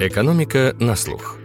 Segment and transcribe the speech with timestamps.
[0.00, 1.36] Экономика на слух.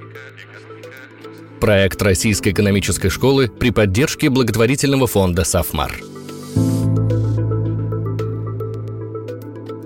[1.60, 5.96] Проект Российской экономической школы при поддержке благотворительного фонда «Сафмар».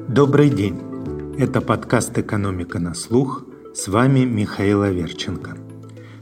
[0.08, 0.80] Добрый день.
[1.38, 3.44] Это подкаст «Экономика на слух».
[3.76, 5.58] С вами Михаил Аверченко.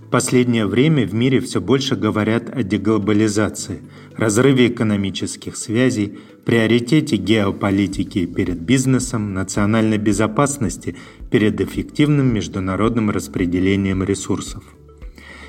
[0.05, 3.81] В последнее время в мире все больше говорят о деглобализации,
[4.17, 10.97] разрыве экономических связей, приоритете геополитики перед бизнесом, национальной безопасности
[11.31, 14.63] перед эффективным международным распределением ресурсов.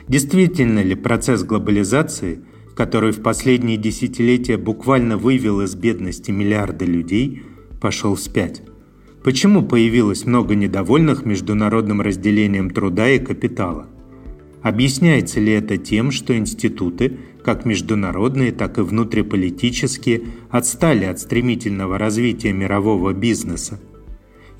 [0.08, 2.40] Действительно ли процесс глобализации,
[2.74, 7.42] который в последние десятилетия буквально вывел из бедности миллиарды людей,
[7.80, 8.62] пошел вспять?
[9.22, 13.86] Почему появилось много недовольных международным разделением труда и капитала?
[14.62, 22.52] Объясняется ли это тем, что институты, как международные, так и внутриполитические, отстали от стремительного развития
[22.52, 23.80] мирового бизнеса?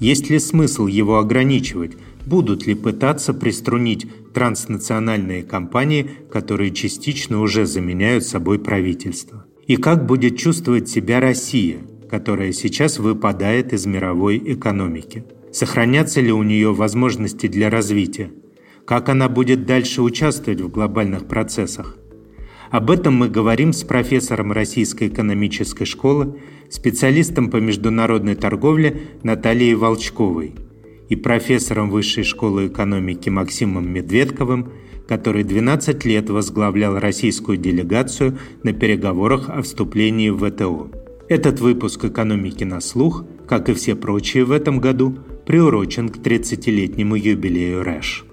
[0.02, 1.92] Есть ли смысл его ограничивать?
[2.27, 9.46] Будут ли пытаться приструнить транснациональные компании, которые частично уже заменяют собой правительство?
[9.68, 11.79] И как будет чувствовать себя Россия,
[12.10, 15.24] которая сейчас выпадает из мировой экономики?
[15.52, 18.32] Сохранятся ли у нее возможности для развития?
[18.84, 21.96] Как она будет дальше участвовать в глобальных процессах?
[22.73, 30.54] Об этом мы говорим с профессором Российской экономической школы, специалистом по международной торговле Натальей Волчковой
[31.10, 34.73] и профессором Высшей школы экономики Максимом Медведковым,
[35.06, 40.90] который 12 лет возглавлял российскую делегацию на переговорах о вступлении в ВТО.
[41.28, 47.16] Этот выпуск «Экономики на слух», как и все прочие в этом году, приурочен к 30-летнему
[47.16, 48.32] юбилею РЭШ.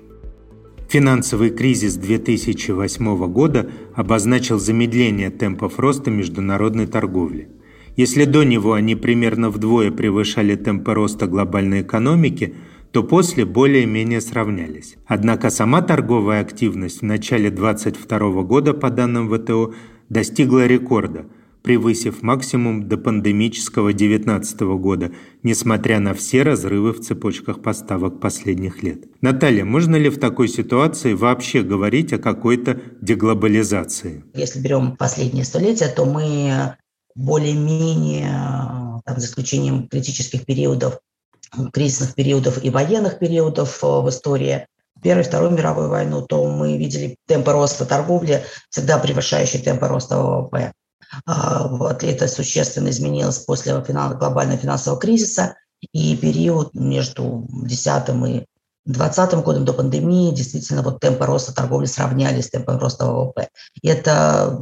[0.90, 7.48] Финансовый кризис 2008 года обозначил замедление темпов роста международной торговли.
[7.96, 12.56] Если до него они примерно вдвое превышали темпы роста глобальной экономики,
[12.92, 14.96] то после более-менее сравнялись.
[15.06, 19.76] Однако сама торговая активность в начале 2022 года, по данным ВТО,
[20.10, 21.28] достигла рекорда–
[21.62, 25.12] превысив максимум до пандемического 2019 года,
[25.44, 29.06] несмотря на все разрывы в цепочках поставок последних лет.
[29.22, 34.24] Наталья, можно ли в такой ситуации вообще говорить о какой-то деглобализации?
[34.34, 36.76] Если берем последние столетия, то мы
[37.16, 41.00] более-менее, за исключением критических периодов,
[41.74, 44.66] кризисных периодов и военных периодов в истории,
[45.02, 50.18] Первую и Вторую мировую войну, то мы видели темпы роста торговли, всегда превышающие темпы роста
[50.18, 50.74] ВВП.
[51.26, 55.56] А, вот это существенно изменилось после глобального финансового кризиса.
[55.94, 58.46] И период между 10 и
[58.86, 63.50] 2020 годом до пандемии действительно вот темпы роста торговли сравнялись с темпом роста ВВП.
[63.82, 64.60] И это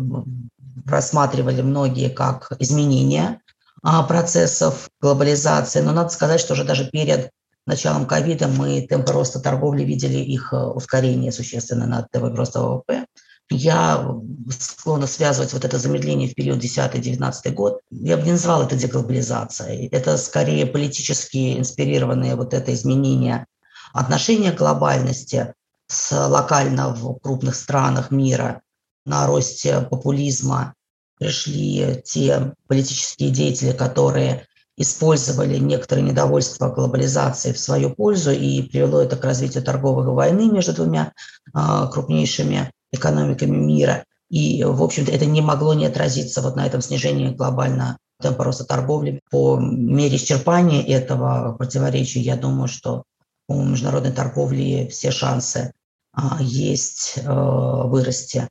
[0.86, 3.42] рассматривали многие как изменение
[3.84, 5.82] а, процессов глобализации.
[5.82, 7.32] Но надо сказать, что уже даже перед
[7.66, 13.06] началом ковида мы темпы роста торговли видели их э, ускорение существенно над темпом роста ВВП.
[13.50, 14.06] Я
[14.50, 17.80] склонна связывать вот это замедление в период 10-19 год.
[17.92, 19.88] Я бы не назвал это деглобализацией.
[19.88, 23.46] Это скорее политически инспирированные вот это изменение
[23.94, 25.54] отношения к глобальности
[25.88, 28.62] с локально в крупных странах мира
[29.06, 30.74] на росте популизма
[31.18, 39.16] пришли те политические деятели, которые использовали некоторое недовольство глобализации в свою пользу и привело это
[39.16, 41.14] к развитию торговой войны между двумя
[41.54, 44.04] а, крупнейшими экономиками мира.
[44.30, 48.66] И, в общем-то, это не могло не отразиться вот на этом снижении глобально темпа роста
[48.66, 49.22] торговли.
[49.30, 53.04] По мере исчерпания этого противоречия, я думаю, что
[53.48, 55.72] у международной торговли все шансы
[56.14, 58.48] а, есть а, вырасти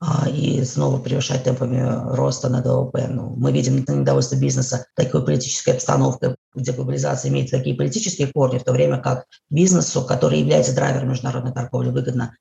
[0.00, 3.06] а, и снова превышать темпами роста на ВВП.
[3.08, 8.64] Ну, мы видим недовольство бизнеса такой политической обстановкой, где глобализация имеет такие политические корни, в
[8.64, 12.34] то время как бизнесу, который является драйвером международной торговли, выгодно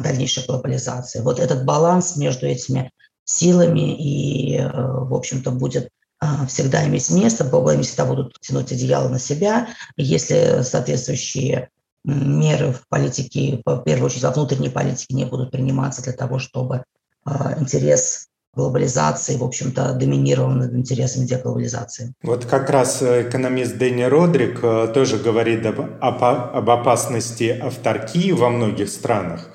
[0.00, 1.20] дальнейшей глобализации.
[1.20, 2.90] Вот этот баланс между этими
[3.24, 5.88] силами и, э, в общем-то, будет
[6.18, 9.68] а, всегда иметь место, они всегда будут тянуть одеяло на себя.
[9.96, 11.68] Если соответствующие
[12.04, 16.84] меры в политике, в первую очередь во внутренней политике, не будут приниматься для того, чтобы
[17.24, 22.14] а, интерес глобализации, в общем-то, доминировал над интересами деглобализации.
[22.22, 28.32] Вот как раз э, экономист Дэнни Родрик э, тоже говорит об, об, об опасности авторкии
[28.32, 29.50] во многих странах.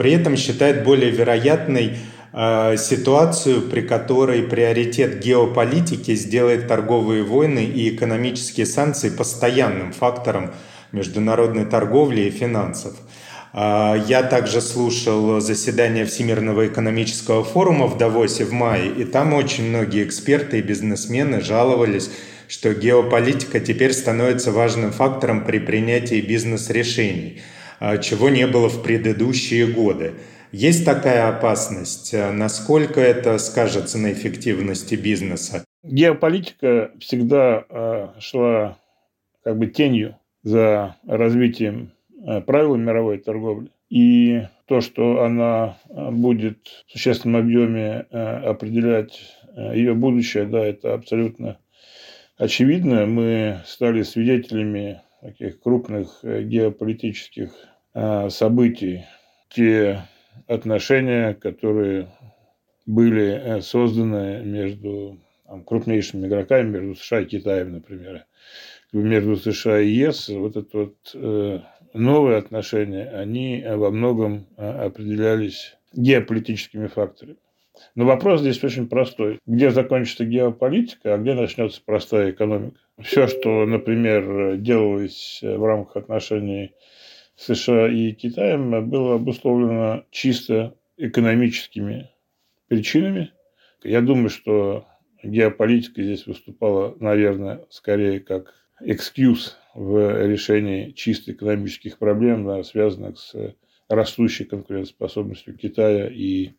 [0.00, 1.98] При этом считает более вероятной
[2.32, 10.52] э, ситуацию, при которой приоритет геополитики сделает торговые войны и экономические санкции постоянным фактором
[10.92, 12.94] международной торговли и финансов.
[13.52, 19.68] Э, я также слушал заседание Всемирного экономического форума в Давосе в мае, и там очень
[19.68, 22.10] многие эксперты и бизнесмены жаловались,
[22.48, 27.42] что геополитика теперь становится важным фактором при принятии бизнес-решений,
[28.02, 30.14] чего не было в предыдущие годы.
[30.52, 32.14] Есть такая опасность?
[32.14, 35.64] Насколько это скажется на эффективности бизнеса?
[35.82, 38.78] Геополитика всегда э, шла
[39.42, 41.92] как бы тенью за развитием
[42.46, 43.70] правил мировой торговли.
[43.88, 49.20] И то, что она будет в существенном объеме определять
[49.56, 51.58] ее будущее, да, это абсолютно
[52.36, 53.06] очевидно.
[53.06, 57.50] Мы стали свидетелями таких крупных геополитических
[58.28, 59.04] событий.
[59.50, 60.02] Те
[60.46, 62.08] отношения, которые
[62.86, 68.26] были созданы между там, крупнейшими игроками, между США и Китаем, например,
[68.92, 71.14] между США и ЕС, вот это вот
[71.92, 77.36] новые отношения, они во многом определялись геополитическими факторами.
[77.94, 79.38] Но вопрос здесь очень простой.
[79.46, 82.78] Где закончится геополитика, а где начнется простая экономика?
[83.02, 86.72] Все, что, например, делалось в рамках отношений
[87.36, 92.10] США и Китаем, было обусловлено чисто экономическими
[92.68, 93.32] причинами.
[93.82, 94.86] Я думаю, что
[95.22, 103.34] геополитика здесь выступала, наверное, скорее как экскьюз в решении чисто экономических проблем, связанных с
[103.88, 106.52] растущей конкурентоспособностью Китая и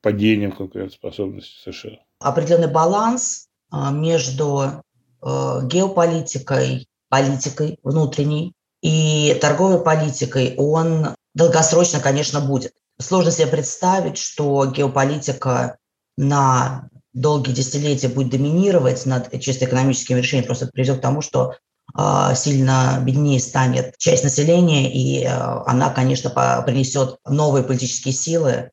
[0.00, 1.98] падением конкурентоспособности США.
[2.20, 4.82] Определенный баланс а, между э,
[5.22, 12.72] геополитикой, политикой внутренней и торговой политикой, он долгосрочно, конечно, будет.
[13.00, 15.76] Сложно себе представить, что геополитика
[16.16, 21.54] на долгие десятилетия будет доминировать над чисто экономическими решениями, просто это приведет к тому, что
[21.94, 26.30] а, сильно беднее станет часть населения, и а, она, конечно,
[26.64, 28.70] принесет новые политические силы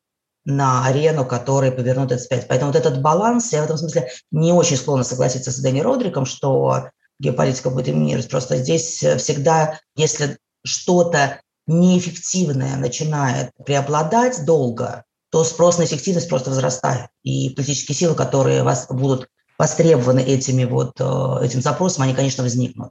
[0.56, 2.48] на арену, которые повернут это вспять.
[2.48, 6.26] Поэтому вот этот баланс, я в этом смысле не очень склонна согласиться с Дэнни Родриком,
[6.26, 8.28] что геополитика будет доминировать.
[8.28, 17.08] Просто здесь всегда, если что-то неэффективное начинает преобладать долго, то спрос на эффективность просто возрастает.
[17.22, 22.90] И политические силы, которые вас будут востребованы этими вот, э, этим запросом, они, конечно, возникнут.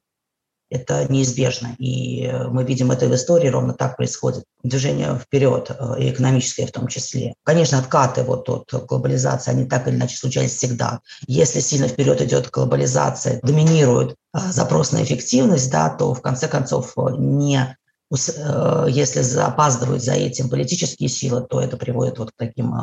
[0.70, 1.76] Это неизбежно.
[1.80, 4.44] И мы видим это в истории, ровно так происходит.
[4.64, 7.34] Движение вперед, э, и экономическое в том числе.
[7.44, 11.00] Конечно, откаты вот от глобализации, они так или иначе случались всегда.
[11.28, 16.94] Если сильно вперед идет глобализация, доминирует э, запрос на эффективность, да, то в конце концов
[17.18, 17.76] не
[18.12, 22.74] Э, если запаздывают за этим политические силы, то это приводит вот к таким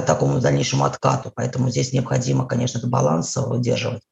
[0.00, 1.32] к такому дальнейшему откату.
[1.34, 4.02] Поэтому здесь необходимо, конечно, этот баланс выдерживать.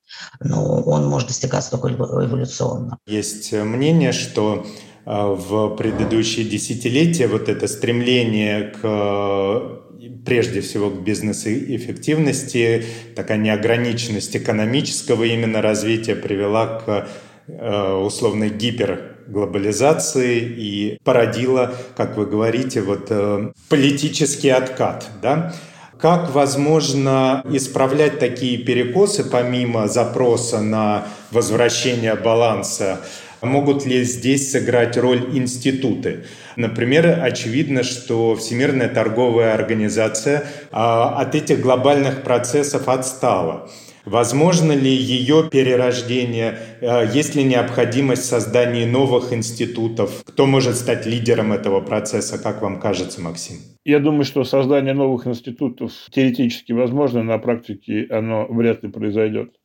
[0.41, 2.99] Но он может достигаться только эволюционно.
[3.07, 4.65] Есть мнение, что
[5.05, 9.83] а, в предыдущие десятилетия вот это стремление к
[10.25, 12.85] прежде всего к бизнес-эффективности,
[13.17, 17.09] такая неограниченность экономического именно развития привела к
[17.47, 25.55] э, условной гипер глобализации и породила, как вы говорите, вот э, политический откат, да?
[26.03, 33.03] Как возможно исправлять такие перекосы помимо запроса на возвращение баланса?
[33.41, 36.25] Могут ли здесь сыграть роль институты?
[36.57, 43.71] Например, очевидно, что Всемирная торговая организация а, от этих глобальных процессов отстала.
[44.05, 46.59] Возможно ли ее перерождение?
[46.81, 50.25] Э, есть ли необходимость создания новых институтов?
[50.27, 53.59] Кто может стать лидером этого процесса, как вам кажется, Максим?
[53.85, 59.57] Я думаю, что создание новых институтов теоретически возможно, на практике оно вряд ли произойдет.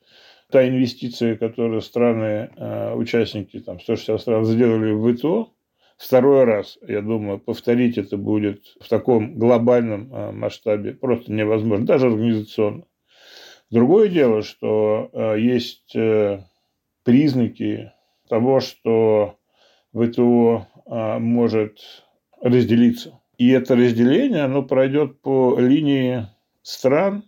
[0.50, 5.52] Та инвестиция, которую страны, э, участники, там, 160 стран сделали в ВТО,
[5.96, 12.06] второй раз, я думаю, повторить это будет в таком глобальном э, масштабе просто невозможно, даже
[12.06, 12.86] организационно.
[13.70, 15.94] Другое дело, что э, есть
[17.04, 17.92] признаки
[18.28, 19.36] того, что
[19.94, 20.66] ВТО
[21.18, 21.78] может
[22.40, 23.17] разделиться.
[23.38, 26.26] И это разделение, оно пройдет по линии
[26.62, 27.24] стран,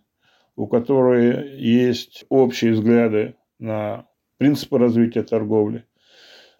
[0.56, 5.84] у которых есть общие взгляды на принципы развития торговли,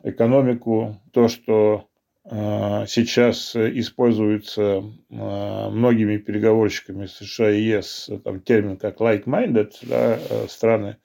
[0.03, 1.89] экономику, то, что
[2.25, 10.47] а, сейчас используется а, многими переговорщиками США и ЕС там, термин как like-minded, да, э,
[10.49, 10.99] страны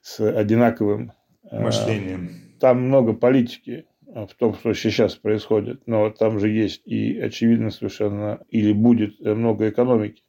[0.00, 1.12] с одинаковым
[1.50, 2.56] а, мышлением.
[2.60, 8.40] Там много политики в том, что сейчас происходит, но там же есть и очевидно совершенно
[8.48, 10.22] или будет много экономики.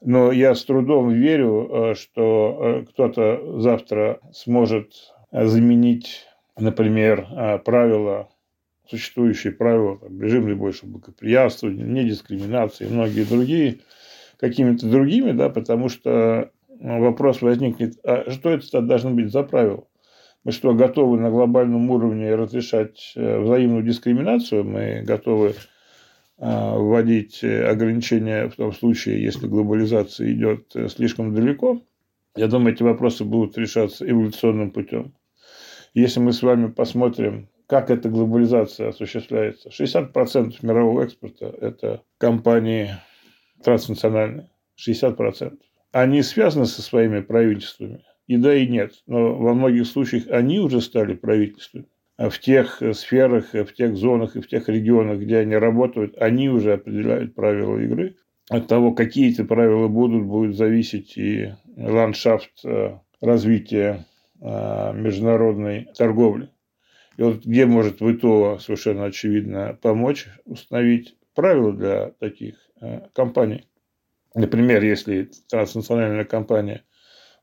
[0.00, 4.92] Но я с трудом верю, э, что э, кто-то завтра сможет
[5.32, 6.24] заменить,
[6.56, 7.26] например,
[7.64, 8.28] правила
[8.88, 13.80] существующие правила, там, режим больше благоприятствования, недискриминации и многие другие,
[14.38, 19.86] какими-то другими, да, потому что вопрос возникнет, а что это должно быть за правило?
[20.44, 24.64] Мы что, готовы на глобальном уровне разрешать э, взаимную дискриминацию?
[24.64, 25.54] Мы готовы
[26.40, 31.82] а, вводить ограничения в том случае, если глобализация идет э, слишком далеко?
[32.36, 35.14] Я думаю, эти вопросы будут решаться эволюционным путем.
[35.94, 42.94] Если мы с вами посмотрим, как эта глобализация осуществляется, 60% мирового экспорта– это компании
[43.64, 45.58] транснациональные, 60%.
[45.90, 48.04] Они связаны со своими правительствами?
[48.28, 48.92] И да, и нет.
[49.06, 51.86] Но во многих случаях они уже стали правительствами.
[52.18, 56.48] А в тех сферах, в тех зонах и в тех регионах, где они работают, они
[56.50, 58.16] уже определяют правила игры.
[58.50, 64.06] От того, какие эти правила будут, будет зависеть и ландшафт э, развития
[64.40, 66.50] э, международной торговли.
[67.16, 73.68] И вот где может ВТО совершенно очевидно помочь установить правила для таких э, компаний.
[74.34, 76.84] Например, если транснациональная компания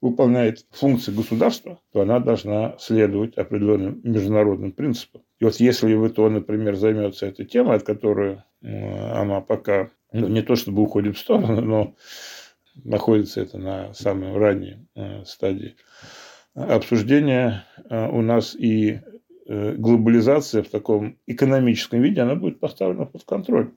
[0.10, 5.22] выполняет функции государства, то она должна следовать определенным международным принципам.
[5.40, 10.56] И вот если ВТО, например, займется этой темой, от которой она пока ну, не то
[10.56, 11.96] чтобы уходит в сторону, но
[12.84, 15.76] находится это на самой ранней э, стадии
[16.56, 19.02] обсуждения э, у нас и
[19.46, 23.74] э, глобализация в таком экономическом виде, она будет поставлена под контроль.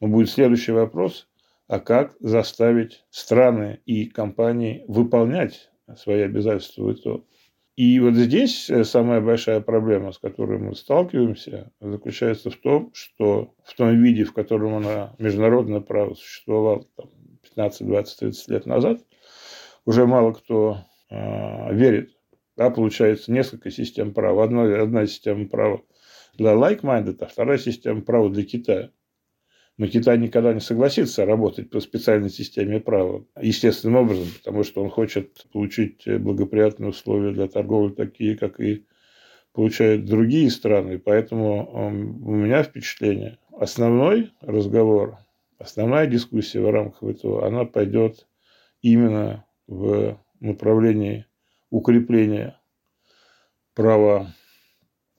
[0.00, 1.28] Но будет следующий вопрос,
[1.68, 7.24] а как заставить страны и компании выполнять свои обязательства в ИТО.
[7.76, 13.74] И вот здесь самая большая проблема, с которой мы сталкиваемся, заключается в том, что в
[13.74, 17.10] том виде, в котором она международное право существовало там,
[17.42, 19.00] 15, 20, 30 лет назад,
[19.86, 22.10] уже мало кто э, верит.
[22.56, 24.44] Да, получается несколько систем права.
[24.44, 25.80] Одна, одна система права
[26.34, 28.90] для like-minded, а вторая система права для Китая.
[29.82, 34.90] Но Китай никогда не согласится работать по специальной системе права естественным образом, потому что он
[34.90, 38.86] хочет получить благоприятные условия для торговли, такие, как и
[39.52, 41.00] получают другие страны.
[41.00, 43.38] Поэтому у меня впечатление.
[43.58, 45.18] Основной разговор
[45.58, 48.28] основная дискуссия в рамках этого, она пойдет
[48.82, 51.26] именно в направлении
[51.70, 52.56] укрепления
[53.74, 54.32] права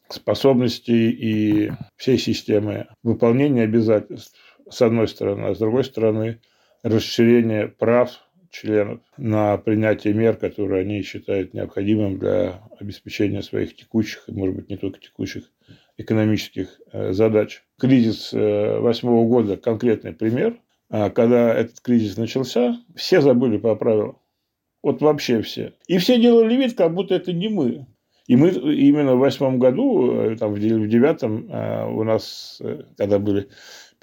[0.09, 4.37] способностей и всей системы выполнения обязательств,
[4.69, 6.39] с одной стороны, а с другой стороны,
[6.83, 8.09] расширение прав
[8.53, 14.69] членов на принятие мер, которые они считают необходимым для обеспечения своих текущих, и, может быть,
[14.69, 15.51] не только текущих,
[15.97, 17.63] экономических э, задач.
[17.79, 20.59] Кризис э, восьмого года– конкретный пример.
[20.89, 24.19] А когда этот кризис начался, все забыли по правилам.
[24.83, 25.73] Вот вообще все.
[25.87, 27.87] И все делали вид, как будто это не мы.
[28.27, 31.49] И мы именно в восьмом году, э, там, в девятом,
[31.95, 32.61] у нас,
[32.97, 33.49] когда были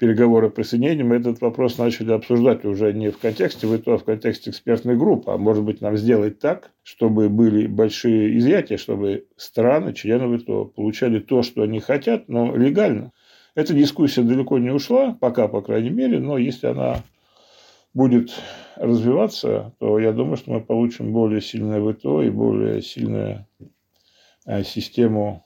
[0.01, 4.03] переговоры о присоединении, мы этот вопрос начали обсуждать уже не в контексте ВТО, а в
[4.03, 5.31] контексте экспертной группы.
[5.31, 11.19] А может быть, нам сделать так, чтобы были большие изъятия, чтобы страны, члены ВТО, получали
[11.19, 13.11] то, что они хотят, но легально.
[13.53, 17.03] Эта дискуссия далеко не ушла, пока, по крайней мере, но если она
[17.93, 18.31] будет
[18.77, 23.45] развиваться, то я думаю, что мы получим более сильное ВТО и более сильную
[24.47, 25.45] э, систему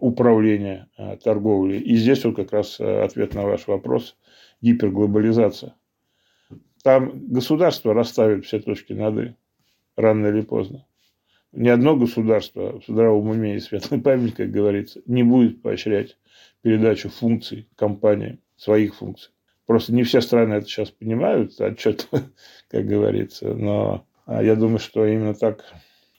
[0.00, 1.78] управления э, торговлей.
[1.78, 4.16] И здесь вот как раз э, ответ на ваш вопрос–
[4.64, 5.74] гиперглобализация.
[6.82, 9.34] Там государство расставит все точки над «и»
[9.96, 10.86] рано или поздно.
[11.52, 16.16] Ни одно государство в здравом уме и светлой памяти, как говорится, не будет поощрять
[16.62, 19.32] передачу функций компаниям, своих функций.
[19.66, 22.24] Просто не все страны это сейчас понимают отчетливо,
[22.68, 25.64] как говорится, но а, я думаю, что именно так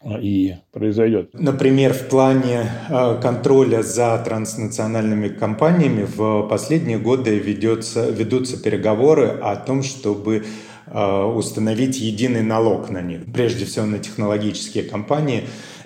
[0.05, 1.29] и произойдет.
[1.33, 9.55] Например, в плане э, контроля за транснациональными компаниями в последние годы ведется, ведутся переговоры о
[9.55, 10.45] том, чтобы
[10.85, 15.45] э, установить единый налог на них, прежде всего на технологические компании.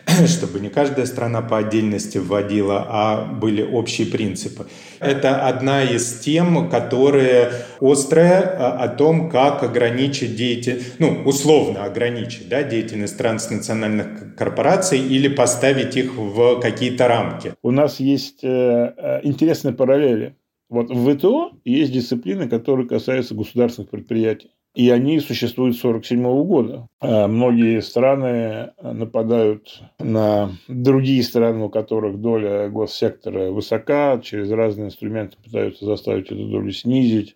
[0.28, 4.68] чтобы не каждая страна по отдельности вводила, а были общие принципы.
[5.00, 12.64] Это одна из тем, которые острая о том, как ограничить деятельность, ну, условно ограничить да,
[12.64, 17.54] деятельность транснациональных корпораций или поставить их в какие-то рамки.
[17.62, 20.36] У нас есть э, э интересные параллели.
[20.70, 24.52] Вот в ВТО есть дисциплины, которые касаются государственных предприятий.
[24.76, 26.88] И они существуют с 1947 года.
[27.02, 35.38] А многие страны нападают на другие страны, у которых доля госсектора высока, через разные инструменты
[35.44, 37.36] пытаются заставить эту долю снизить,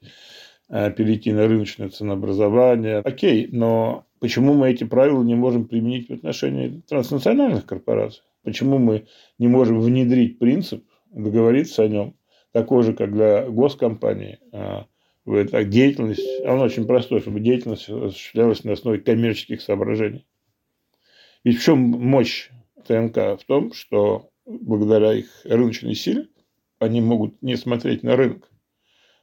[0.69, 2.99] а, перейти на рыночное ценообразование.
[2.99, 8.23] Окей, но почему мы эти правила не можем применить в отношении транснациональных корпораций?
[8.43, 9.05] Почему мы
[9.39, 12.15] не можем внедрить принцип, договориться о нем,
[12.51, 14.39] такой же, как для госкомпании,
[15.25, 20.25] а, так, деятельность, она очень простой, чтобы деятельность осуществлялась на основе коммерческих соображений.
[21.43, 22.49] Ведь в чем мощь
[22.87, 23.39] ТНК?
[23.39, 26.27] В том, что благодаря их рыночной силе
[26.79, 28.49] они могут не смотреть на рынок.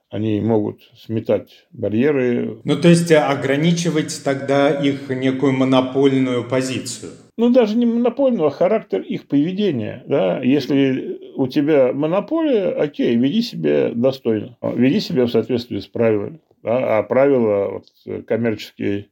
[0.08, 2.60] Они могут сметать барьеры.
[2.64, 7.12] Ну, то есть ограничивать тогда их некую монопольную позицию.
[7.36, 10.02] Ну, даже не монопольную, а характер их поведения.
[10.08, 10.42] Да?
[10.42, 14.58] Если у тебя монополия, окей, веди себя достойно.
[14.60, 16.40] Веди себя в соответствии с правилами.
[16.62, 16.98] Да?
[16.98, 19.10] А правила вот, коммерческой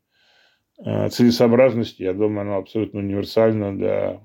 [0.84, 4.20] э, целесообразности, я думаю, оно абсолютно универсально для,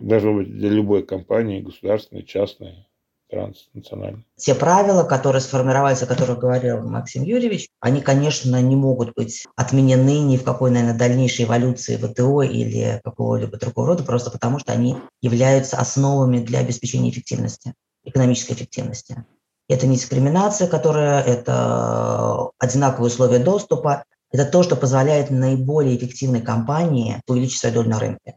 [0.00, 2.86] должно быть для любой компании, государственной, частной
[3.34, 4.24] транснациональной.
[4.36, 10.20] Те правила, которые сформировались, о которых говорил Максим Юрьевич, они, конечно, не могут быть отменены
[10.20, 14.96] ни в какой, наверное, дальнейшей эволюции ВТО или какого-либо другого рода, просто потому что они
[15.20, 17.74] являются основами для обеспечения эффективности,
[18.04, 19.24] экономической эффективности.
[19.68, 27.20] Это не дискриминация, которая, это одинаковые условия доступа, это то, что позволяет наиболее эффективной компании
[27.26, 28.36] увеличить свою долю на рынке.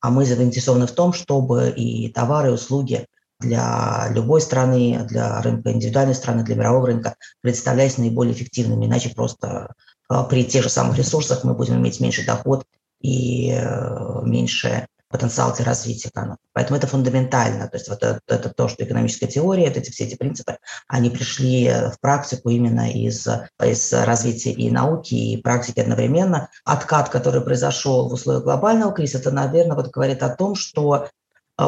[0.00, 3.06] А мы заинтересованы в том, чтобы и товары, и услуги
[3.40, 8.86] для любой страны, для рынка индивидуальной страны, для мирового рынка представлялись наиболее эффективными.
[8.86, 9.74] Иначе просто
[10.08, 12.64] а, при тех же самых ресурсах мы будем иметь меньший доход
[13.00, 16.40] и э, меньше потенциал для развития экономики.
[16.52, 17.66] Поэтому это фундаментально.
[17.66, 21.10] То есть вот это, это то, что экономическая теория, это эти, все эти принципы, они
[21.10, 23.26] пришли в практику именно из,
[23.60, 26.48] из развития и науки, и практики одновременно.
[26.64, 31.08] Откат, который произошел в условиях глобального кризиса, это, наверное, вот говорит о том, что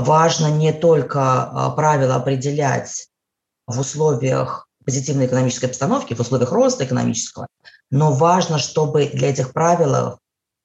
[0.00, 3.08] важно не только а, правила определять
[3.66, 7.46] в условиях позитивной экономической обстановки, в условиях роста экономического,
[7.90, 10.18] но важно, чтобы для этих правил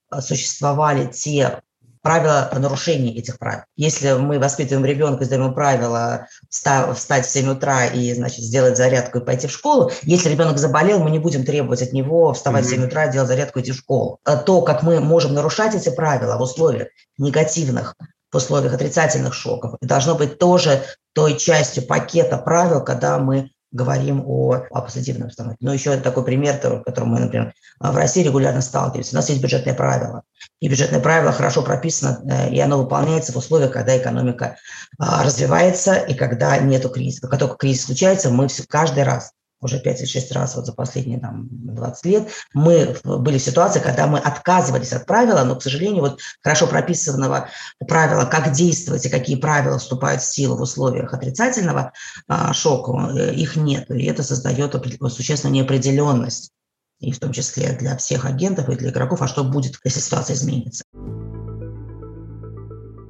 [0.10, 1.62] а, существовали те
[2.02, 3.64] правила нарушения этих правил.
[3.76, 9.26] Если мы воспитываем ребенка, издаем правила встать в 7 утра и, значит, сделать зарядку и
[9.26, 12.68] пойти в школу, если ребенок заболел, мы не будем требовать от него вставать mm-hmm.
[12.68, 14.20] в 7 утра, делать зарядку и идти в школу.
[14.24, 17.96] А то, как мы можем нарушать эти правила в условиях негативных
[18.32, 19.76] в условиях отрицательных шоков.
[19.82, 25.58] И должно быть тоже той частью пакета правил, когда мы говорим о, о позитивной обстановке.
[25.62, 29.14] Но еще такой пример, которым мы, например, в России регулярно сталкиваемся.
[29.14, 30.24] У нас есть бюджетные правила.
[30.60, 34.56] И бюджетное правило хорошо прописано, э, и оно выполняется в условиях, когда экономика
[34.98, 37.28] а, развивается, и когда нет кризиса.
[37.28, 40.74] Как только кризис случается, мы все, каждый раз уже 5 или 6 раз вот за
[40.74, 45.64] последние там, 20 лет, мы были в ситуации, когда мы отказывались от правила, но, к
[45.64, 47.50] сожалению, вот хорошо прописанного
[47.88, 51.94] правила, как действовать и какие правила вступают в силу в условиях отрицательного
[52.28, 53.90] а, шока, э, их нет.
[53.90, 54.76] И это создает
[55.10, 56.52] существенную неопределенность,
[57.00, 60.36] и в том числе для всех агентов и для игроков, а что будет, если ситуация
[60.36, 60.84] изменится.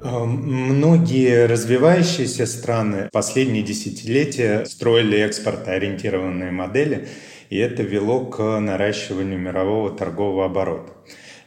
[0.03, 7.07] Многие развивающиеся страны последние десятилетия строили экспортоориентированные модели,
[7.49, 10.93] и это вело к наращиванию мирового торгового оборота.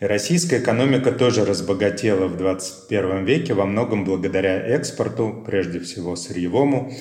[0.00, 6.92] И российская экономика тоже разбогатела в 21 веке во многом благодаря экспорту, прежде всего сырьевому.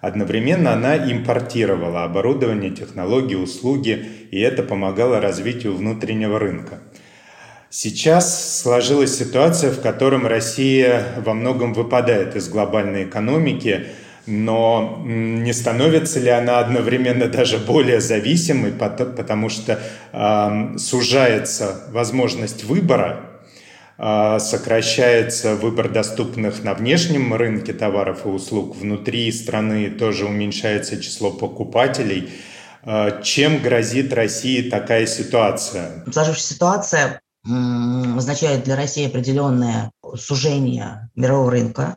[0.00, 6.80] Одновременно она импортировала оборудование, технологии, услуги, и это помогало развитию внутреннего рынка–
[7.78, 13.88] Сейчас сложилась ситуация, в котором Россия во многом выпадает из глобальной экономики,
[14.24, 19.78] но не становится ли она одновременно даже более зависимой, потому что
[20.10, 23.42] э, сужается возможность выбора,
[23.98, 31.30] э, сокращается выбор доступных на внешнем рынке товаров и услуг, внутри страны тоже уменьшается число
[31.30, 32.30] покупателей.
[32.84, 36.02] Э, чем грозит России такая ситуация?
[36.10, 41.96] Сложившаяся ситуация означает для России определенное сужение мирового рынка,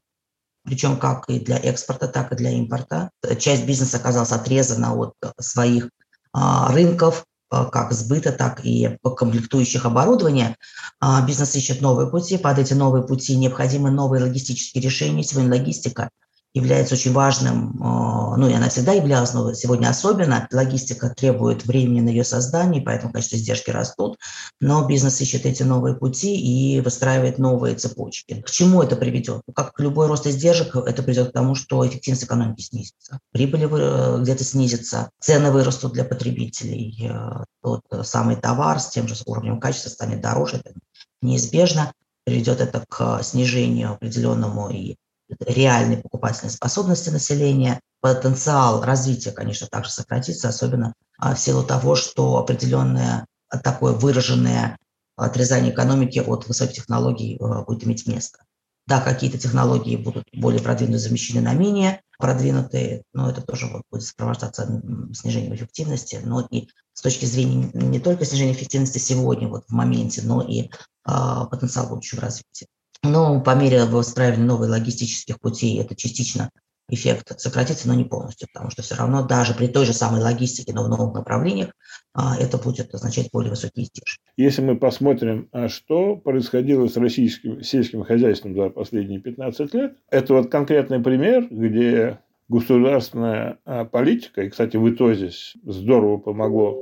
[0.64, 3.10] причем как и для экспорта, так и для импорта.
[3.40, 5.90] Часть бизнеса оказалась отрезана от своих
[6.32, 10.58] а, рынков, а, как сбыта, так и комплектующих оборудования.
[11.00, 12.38] А, бизнес ищет новые пути.
[12.38, 15.24] Под эти новые пути необходимы новые логистические решения.
[15.24, 16.10] Сегодня логистика
[16.54, 20.48] является очень важным, а, ну и она всегда являлась, но сегодня особенно.
[20.52, 24.18] Логистика требует времени на ее создание, поэтому, конечно, издержки растут,
[24.60, 28.42] но бизнес ищет эти новые пути и выстраивает новые цепочки.
[28.42, 29.42] К чему это приведет?
[29.46, 34.44] Ну, как любой рост издержек, это приведет к тому, что эффективность экономики снизится, прибыли где-то
[34.44, 40.22] снизится, цены вырастут для потребителей, э, тот самый товар с тем же уровнем качества станет
[40.22, 40.74] дороже, это
[41.22, 41.92] неизбежно
[42.26, 44.96] приведет это к снижению определенному и
[45.40, 47.80] реальной покупательной способности населения.
[48.02, 53.26] Потенциал развития, конечно, также сократится, особенно а, в силу того, что определенное
[53.64, 54.78] такое выраженное
[55.18, 58.40] отрезание экономики от высоких технологий а, будет иметь место.
[58.88, 64.82] Да, какие-то технологии будут более продвинутые, замещены на менее продвинутые, но это тоже будет сопровождаться
[65.14, 70.22] снижением эффективности, но и с точки зрения не только снижения эффективности сегодня, вот в моменте,
[70.24, 70.70] но и э,
[71.06, 72.68] потенциал будущего развития.
[73.04, 76.50] Но по мере выстраивания новых логистических путей это частично
[76.90, 80.74] эффект сократится, но не полностью, потому что все равно даже при той же самой логистике,
[80.74, 81.72] но в новых направлениях,
[82.14, 84.24] а, это будет означать более высокие издержки.
[84.38, 90.34] Если мы посмотрим, а что происходило с российским сельским хозяйством за последние 15 лет, это
[90.34, 95.32] вот конкретный пример, где государственная а, политика, и, кстати, в итоге
[95.64, 96.80] здорово помогло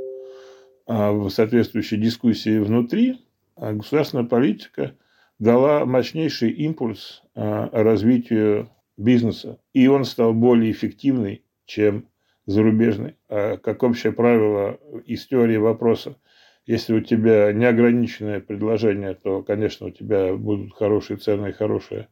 [0.87, 3.19] в соответствующей дискуссии внутри,
[3.57, 4.93] государственная политика
[5.39, 12.07] дала мощнейший импульс развитию бизнеса, и он стал более эффективный, чем
[12.45, 13.15] зарубежный.
[13.29, 16.15] А как общее правило из теории вопроса,
[16.65, 22.07] если у тебя неограниченное предложение, то, конечно, у тебя будут хорошие цены и хорошее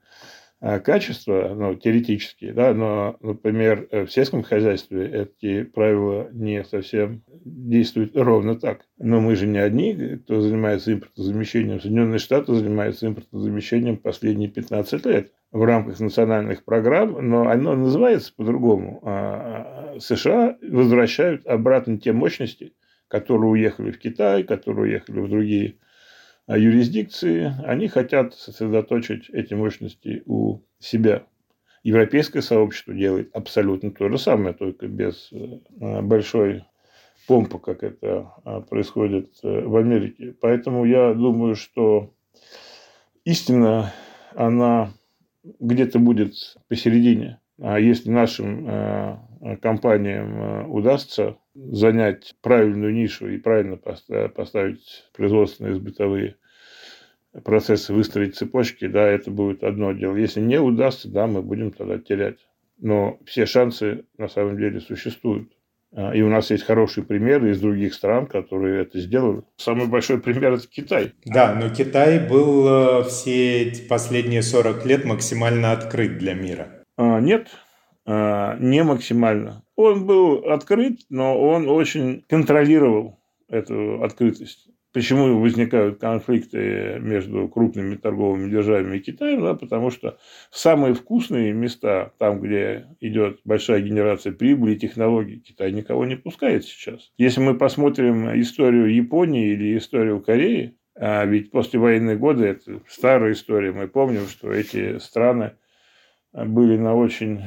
[0.62, 8.15] а, качество, ну, теоретически, да, но, например, в сельском хозяйстве эти правила не совсем действуют
[8.15, 8.86] ровно так.
[8.98, 11.82] Но мы же не одни, кто занимается импортозамещением.
[11.82, 19.02] Соединенные Штаты занимаются импортозамещением последние 15 лет в рамках национальных программ, но оно называется по-другому.
[19.04, 22.74] А, а, США возвращают обратно те мощности,
[23.08, 25.76] которые уехали в Китай, которые уехали в другие
[26.47, 27.53] юрисдикции.
[27.65, 31.23] Они хотят сосредоточить эти мощности у себя.
[31.84, 35.31] Европейское сообщество делает абсолютно то же самое, только без
[35.79, 36.65] большой
[37.27, 38.31] помпы, как это
[38.69, 40.36] происходит э, в Америке.
[40.39, 42.13] Поэтому я думаю, что
[43.23, 43.91] истина,
[44.36, 44.93] она
[45.60, 46.34] где-то будет
[46.67, 47.39] посередине.
[47.60, 49.17] А если нашим э,
[49.62, 56.36] компаниям э, удастся занять правильную нишу и правильно поставить производственные бытовые
[57.43, 60.15] процессы, выстроить цепочки, да, это будет одно дело.
[60.15, 62.38] Если не удастся, да, мы будем тогда терять.
[62.78, 65.52] Но все шансы на самом деле существуют.
[65.93, 69.43] А, и у нас есть хорошие примеры из других стран, которые это сделали.
[69.58, 71.13] Самый большой пример– это Китай.
[71.24, 76.84] Да, но Китай был э, все эти последние 40 лет максимально открыт для мира.
[76.98, 77.48] А, нет,
[78.06, 79.63] не максимально.
[79.76, 84.70] Он был открыт, но он очень контролировал эту открытость.
[84.94, 89.41] Почему возникают конфликты между крупными торговыми державами и Китаем?
[89.41, 90.18] Да, потому что
[90.52, 96.63] самые вкусные места, там, где идет большая генерация прибыли и технологий, Китай никого не пускает
[96.63, 97.12] сейчас.
[97.18, 103.74] Если мы посмотрим историю Японии или историю Кореи, а ведь послевоенные годы, это старая история,
[103.74, 105.58] мы помним, что эти страны
[106.32, 107.41] были на очень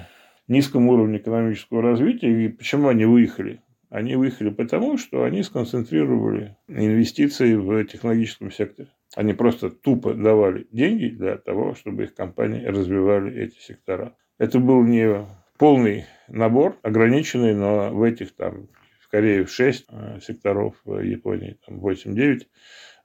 [0.49, 2.45] низком уровне экономического развития.
[2.45, 3.63] И почему они выехали?
[3.91, 8.89] Они выехали потому, что они сконцентрировали инвестиции в технологическом секторе.
[9.17, 14.15] Они просто тупо давали деньги для того, чтобы их компании развивали эти сектора.
[14.37, 15.27] Это был не
[15.59, 18.69] полный набор, ограниченный, но в этих там
[19.01, 22.43] в Корее 6 э, секторов, в Японии там 8-9,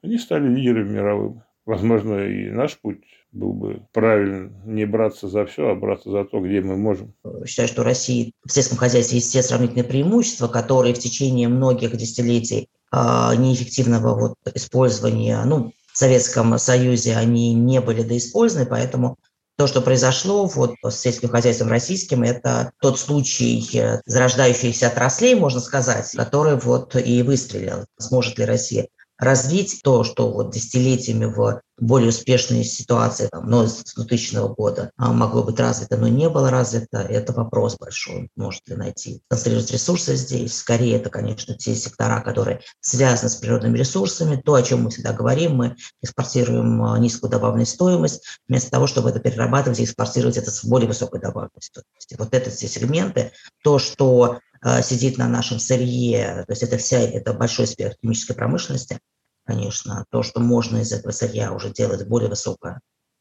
[0.02, 1.44] они стали лидерами мировыми.
[1.66, 6.40] Возможно, и наш путь был бы правильно не браться за все, а браться за то,
[6.40, 7.14] где мы можем.
[7.46, 12.70] Считаю, что России в сельском хозяйстве есть все сравнительные преимущества, которые в течение многих десятилетий
[12.92, 12.98] э,
[13.38, 19.18] неэффективного вот использования, ну, в Советском Союзе они не были доиспользованы, поэтому
[19.56, 25.60] то, что произошло вот с сельским хозяйством российским, это тот случай э, зарождающихся отраслей, можно
[25.60, 27.86] сказать, который вот и выстрелил.
[27.98, 33.84] Сможет ли Россия развить то, что вот десятилетиями в более успешной ситуации, там, но с
[33.96, 38.30] 2000 года а, могло быть развито, но не было развито, это вопрос большой.
[38.36, 40.56] Может ли найти, концентрировать ресурсы здесь?
[40.56, 44.42] Скорее, это, конечно, те сектора, которые связаны с природными ресурсами.
[44.44, 49.10] То, о чем мы всегда говорим, мы экспортируем а, низкую добавленную стоимость, вместо того, чтобы
[49.10, 52.18] это перерабатывать и экспортировать это с более высокой добавленной стоимостью.
[52.20, 53.32] Вот это все сегменты,
[53.64, 54.40] то, что
[54.82, 59.00] сидит на нашем сырье, то есть это вся, это большой спектр химической промышленности,
[59.46, 62.80] конечно, то, что можно из этого сырья уже делать более высокое,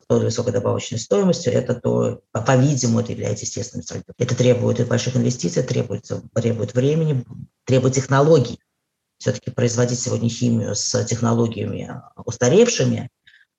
[0.08, 4.04] более высокой добавочной стоимостью, это то, по-видимому, это является естественным сырьем.
[4.18, 7.24] Это требует и больших инвестиций, требует, требует времени,
[7.64, 8.60] требует технологий.
[9.18, 13.08] Все-таки производить сегодня химию с технологиями устаревшими,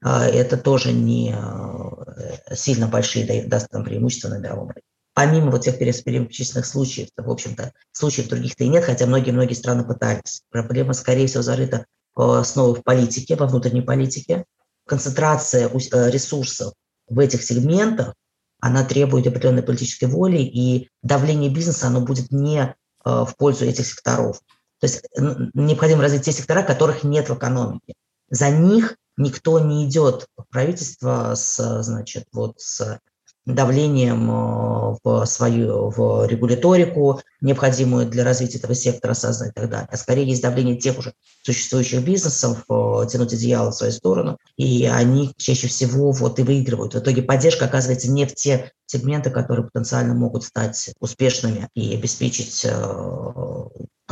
[0.04, 4.93] а, это тоже не э, сильно большие даст нам преимущества на мировом рынке.
[5.14, 10.42] Помимо вот тех перечисленных случаев, в общем-то, случаев других-то и нет, хотя многие-многие страны пытались.
[10.50, 14.46] Проблема, скорее всего, зарыта снова в политике, во внутренней политике.
[14.86, 16.74] Концентрация э, ресурсов
[17.08, 18.16] в этих сегментах,
[18.60, 22.74] она требует определенной политической воли, и давление бизнеса, оно будет не э,
[23.06, 24.40] в пользу этих секторов.
[24.80, 25.06] То есть
[25.54, 27.94] необходимо развить те сектора, которых нет в экономике.
[28.30, 33.00] За них никто не идет в правительство с, значит, вот с
[33.46, 39.88] давлением э, в свою в регуляторику, необходимую для развития этого сектора создать и так далее.
[39.92, 44.86] А скорее есть давление тех уже существующих бизнесов э, тянуть одеяло в свою сторону, и
[44.86, 46.94] они чаще всего вот и выигрывают.
[46.94, 52.66] В итоге поддержка оказывается не в те сегменты, которые потенциально могут стать успешными и обеспечить
[52.66, 53.64] э,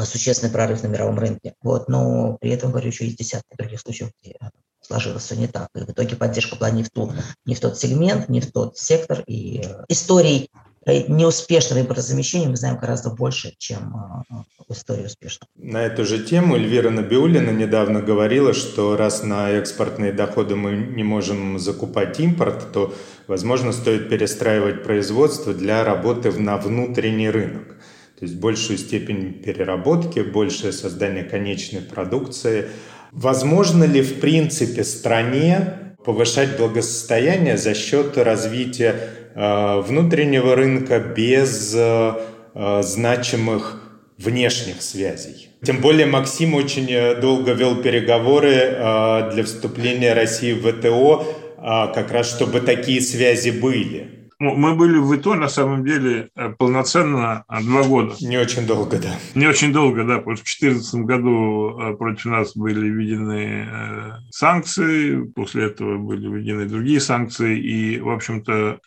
[0.03, 1.53] существенный прорыв на мировом рынке.
[1.61, 4.35] Вот, но при этом, говорю, еще есть десятки других случаев, где
[4.81, 5.69] сложилось все не так.
[5.75, 7.13] И в итоге поддержка была не в, ту,
[7.45, 9.23] не в тот сегмент, не в тот сектор.
[9.27, 10.49] И э, историй
[10.85, 13.95] э, неуспешного импортозамещения мы знаем гораздо больше, чем
[14.29, 14.33] э,
[14.69, 15.49] истории успешного.
[15.55, 21.03] На эту же тему Эльвира Набиулина недавно говорила, что раз на экспортные доходы мы не
[21.03, 22.93] можем закупать импорт, то,
[23.27, 27.77] возможно, стоит перестраивать производство для работы на внутренний рынок.
[28.19, 32.69] То есть большую степень переработки, большее создание конечной продукции–
[33.11, 38.95] Возможно ли в принципе стране повышать благосостояние за счет развития
[39.35, 42.13] э, внутреннего рынка без э,
[42.53, 43.81] э, значимых
[44.17, 45.49] внешних связей.
[45.63, 51.25] Тем более Максим очень долго вел переговоры для вступления России в ВТО,
[51.57, 54.20] как раз чтобы такие связи были.
[54.41, 58.15] Мы были в ИТО, на самом деле, э, полноценно а, два года.
[58.21, 59.13] Не очень долго, да.
[59.35, 64.11] Не очень долго, да, потому что в 2014 году э, против нас были введены э,
[64.31, 68.79] санкции, после этого были введены другие санкции, и, в общем-то,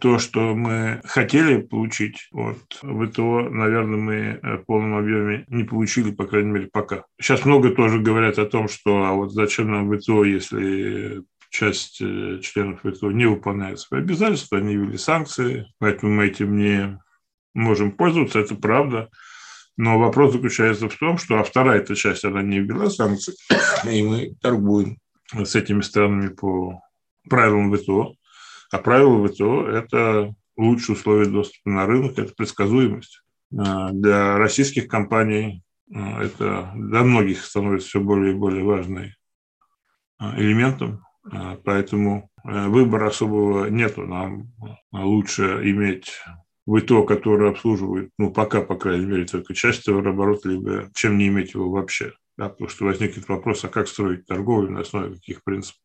[0.00, 6.24] то, что мы хотели получить от ВТО, наверное, мы в полном объеме не получили, по
[6.24, 7.04] крайней мере, пока.
[7.20, 11.22] Сейчас много тоже говорят о том, что а вот зачем нам ВТО, если
[11.54, 17.00] часть э, членов ВТО не выполняет свои обязательства, они ввели санкции, поэтому мы этим не
[17.54, 19.08] можем пользоваться, это правда.
[19.76, 23.34] Но вопрос заключается в том, что а вторая эта часть, она не ввела санкции,
[23.88, 24.98] и мы торгуем
[25.32, 26.80] с этими странами по
[27.30, 28.16] правилам ВТО.
[28.72, 33.22] А правила ВТО– это лучшие условия доступа на рынок, это предсказуемость.
[33.56, 35.62] А для российских компаний
[35.94, 39.12] а, это для многих становится все более и более важным
[40.36, 41.04] элементом.
[41.30, 44.02] А, поэтому э, выбора особого нету.
[44.02, 44.52] Нам
[44.92, 46.12] лучше иметь
[46.66, 51.54] ВТО, который обслуживает, ну, пока, по крайней мере, только часть товарооборота, либо чем не иметь
[51.54, 52.12] его вообще.
[52.36, 55.80] Да, потому что возникнет вопрос, а как строить торговлю, на основе каких принципов.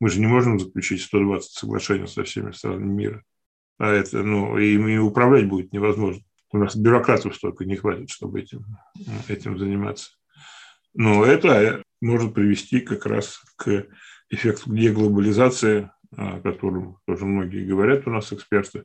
[0.00, 3.24] Мы же не можем заключить 120 соглашений со всеми странами мира.
[3.78, 6.22] А это, ну, и, и управлять будет невозможно.
[6.52, 8.64] У нас бюрократов столько не хватит, чтобы этим,
[9.28, 10.10] этим заниматься.
[10.94, 13.86] Но это может привести как раз к
[14.30, 18.84] эффект деглобализации, о котором тоже многие говорят у нас эксперты,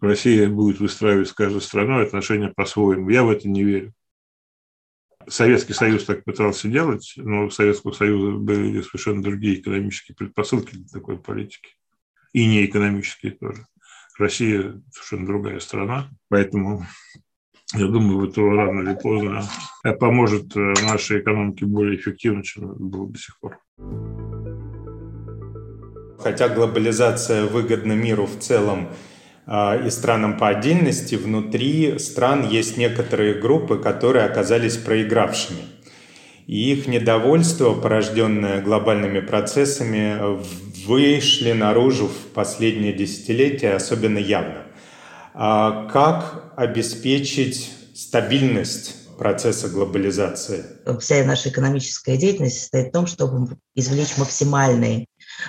[0.00, 3.08] Россия будет выстраивать с каждой страной отношения по-своему.
[3.08, 3.92] Я в это не верю.
[5.28, 10.86] Советский Союз так пытался делать, но у Советского Союза были совершенно другие экономические предпосылки для
[10.86, 11.70] такой политики.
[12.32, 13.66] И не экономические тоже.
[14.18, 16.86] Россия совершенно другая страна, поэтому
[17.74, 19.42] я думаю, это рано или поздно
[19.98, 23.58] поможет нашей экономике более эффективно, чем было до сих пор.
[26.26, 28.88] Хотя глобализация выгодна миру в целом
[29.46, 35.60] а, и странам по отдельности, внутри стран есть некоторые группы, которые оказались проигравшими.
[36.48, 40.18] И их недовольство, порожденное глобальными процессами,
[40.84, 44.64] вышли наружу в последние десятилетия особенно явно.
[45.32, 50.64] А как обеспечить стабильность процесса глобализации?
[50.98, 55.06] Вся наша экономическая деятельность состоит в том, чтобы извлечь максимальный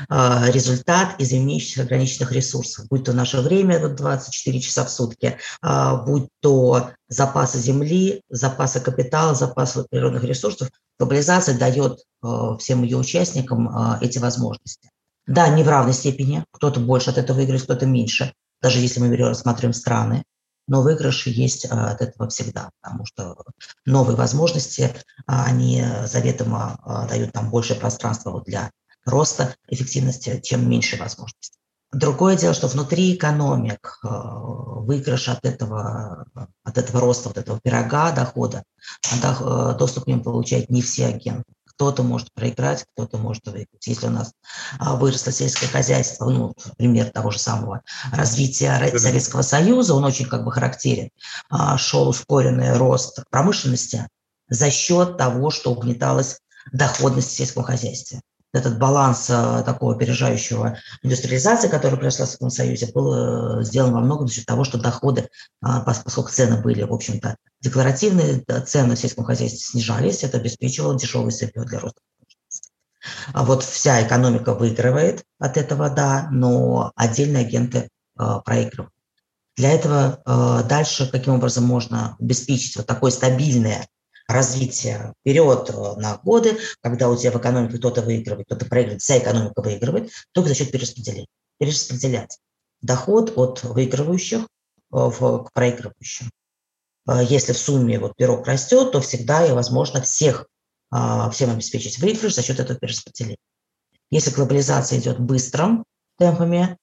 [0.10, 6.28] результат из имеющихся ограниченных ресурсов, будь то наше время 24 часа в сутки, а, будь
[6.42, 10.70] то запасы земли, запасы капитала, запасы природных ресурсов,
[11.00, 14.90] глобализация дает а, всем ее участникам эти возможности.
[15.26, 19.16] Да, не в равной степени, кто-то больше от этого выиграет, кто-то меньше, даже если мы
[19.16, 20.24] рассматриваем страны,
[20.70, 23.38] но выигрыши есть от этого всегда, потому что
[23.86, 24.94] новые возможности,
[25.26, 28.70] они заведомо дают нам больше пространства для
[29.08, 31.58] роста эффективности, чем меньше возможностей.
[31.94, 36.26] Другое дело, что внутри экономик э, выигрыш от этого,
[36.64, 38.64] от этого роста, вот этого пирога дохода,
[39.10, 41.46] э, доступ к ним получают не все агенты.
[41.66, 43.86] Кто-то может проиграть, кто-то может выиграть.
[43.86, 44.34] Если у нас
[44.80, 50.44] а, выросло сельское хозяйство, ну, пример того же самого развития Советского Союза, он очень как
[50.44, 51.12] бы характерен,
[51.50, 54.10] а, шел ускоренный рост промышленности
[54.50, 56.40] за счет того, что угнеталась
[56.72, 58.22] доходность в сельском хозяйстве
[58.54, 64.00] этот баланс э, такого опережающего индустриализации, который произошла в Советском Союзе, был э, сделан во
[64.00, 65.30] многом за счет того, что доходы,
[65.62, 71.32] а, поскольку цены были, в общем-то, декларативные, цены в сельском хозяйстве снижались, это обеспечивало дешевый
[71.32, 72.00] сырье для роста.
[73.34, 78.94] А вот вся экономика выигрывает от этого, да, но отдельные агенты проигрывают.
[79.56, 80.22] Для этого
[80.68, 83.88] дальше каким образом можно обеспечить вот такое стабильное
[84.28, 89.62] развитие вперед на годы, когда у тебя в экономике кто-то выигрывает, кто-то проигрывает, вся экономика
[89.62, 91.28] выигрывает, только за счет перераспределения.
[91.60, 92.38] Перераспределять
[92.82, 94.48] доход от выигрывающих
[94.90, 96.30] в, к проигрывающим.
[97.08, 100.46] Если в сумме вот пирог растет, то всегда и возможно всех,
[101.32, 103.38] всем обеспечить выигрыш за счет этого перераспределения.
[104.10, 105.84] Если глобализация идет быстрым
[106.18, 106.78] темпами,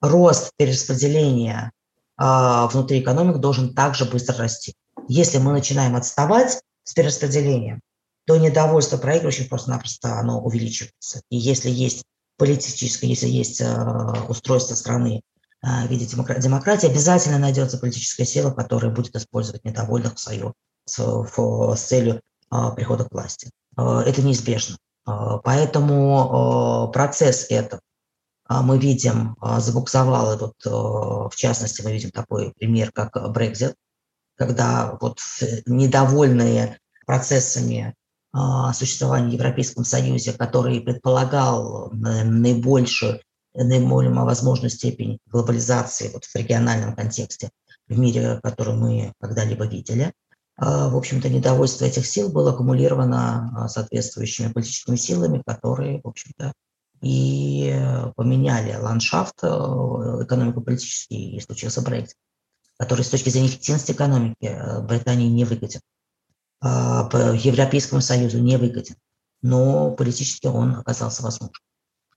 [0.00, 1.72] рост перераспределения
[2.18, 4.74] э, внутри экономик должен также быстро расти.
[5.08, 7.80] Если мы начинаем отставать с перераспределением,
[8.26, 11.22] то недовольство проигрывающих просто-напросто оно увеличивается.
[11.30, 12.04] И если есть
[12.36, 15.20] политическое, если есть э, устройство страны
[15.62, 20.54] э, в виде демократии, обязательно найдется политическая сила, которая будет использовать недовольных в свою,
[20.86, 20.96] с,
[21.76, 22.20] целью
[22.50, 23.50] э, прихода к власти.
[23.76, 24.76] Это неизбежно.
[25.04, 27.80] Поэтому процесс этот
[28.46, 33.74] а, мы видим, забуксовал, и вот в частности мы видим такой пример, как Brexit,
[34.36, 35.20] когда вот
[35.66, 37.94] недовольные процессами
[38.72, 43.20] существования в Европейском Союзе, который предполагал наибольшую,
[43.54, 47.50] наиболее возможную степень глобализации вот в региональном контексте
[47.86, 50.12] в мире, который мы когда-либо видели–
[50.56, 56.52] а, в общем-то, недовольство этих сил было аккумулировано а, соответствующими политическими силами, которые, в общем-то,
[57.00, 57.74] и
[58.16, 62.16] поменяли ландшафт э, экономико-политический, и случился Брексит,
[62.78, 65.80] который с точки зрения эффективности экономики э, Британии не выгоден,
[66.60, 68.96] а, по Европейскому Союзу не выгоден,
[69.42, 71.60] но политически он оказался возможным.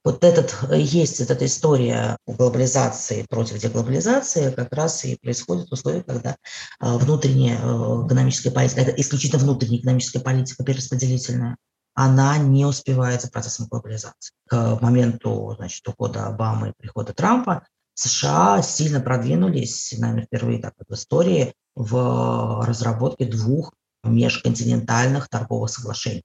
[0.04, 6.06] Вот этот, э, есть эта история глобализации против деглобализации, как раз и происходит в условиях,
[6.06, 6.34] когда э,
[6.80, 11.56] внутренняя экономическая политика, это исключительно внутренняя экономическая политика перераспределительная,
[11.94, 14.32] она не успевает за процессом глобализации.
[14.48, 17.66] К моменту значит, ухода Обамы и прихода Трампа
[17.98, 26.22] США сильно продвинулись, наверное, впервые так в истории, в разработке двух межконтинентальных торговых соглашений.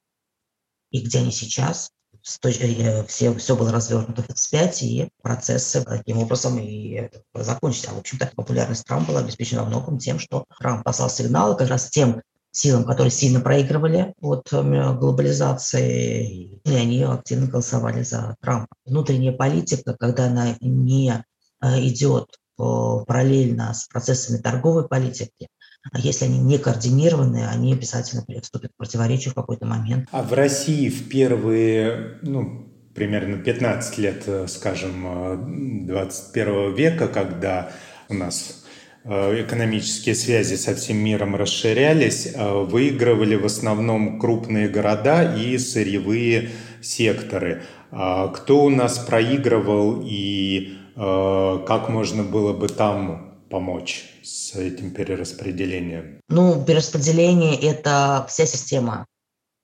[0.91, 1.89] И где они сейчас?
[2.43, 7.88] Э, все, все было развернуто вспять, и процессы таким образом и закончились.
[7.89, 11.69] А, в общем-то, популярность Трампа была обеспечена во многом тем, что Трамп послал сигналы как
[11.69, 14.62] раз тем силам, которые сильно проигрывали от э,
[14.93, 18.75] глобализации, и они активно голосовали за Трампа.
[18.86, 21.23] Внутренняя политика, когда она не э,
[21.63, 25.47] идет параллельно с процессами торговой политики,
[25.91, 30.08] а если они не координированные, они обязательно вступят в противоречие в какой-то момент.
[30.12, 37.71] А в России в первые, ну, примерно 15 лет, э, скажем, 21 э, века, когда
[38.08, 38.63] у нас
[39.04, 47.63] э, экономические связи со всем миром расширялись, выигрывали в основном крупные города и сырьевые секторы.
[47.91, 54.13] А кто у нас проигрывал и как можно было бы там помочь?
[54.23, 56.21] с этим перераспределением?
[56.29, 59.06] Ну, перераспределение– это вся система